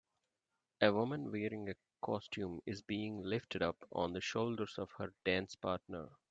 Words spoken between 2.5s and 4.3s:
is being lifted up on the